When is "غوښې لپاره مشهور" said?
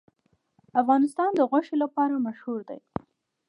1.49-2.59